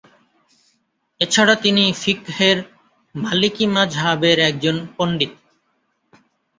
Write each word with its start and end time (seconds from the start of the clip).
এছাড়া 1.21 1.55
তিনি 1.63 1.83
ফিকহের 2.01 2.57
মালিকি 3.15 3.65
মাজহাবের 3.67 4.37
একজন 4.49 4.75
পণ্ডিত। 4.95 5.33